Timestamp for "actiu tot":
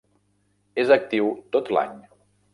0.97-1.71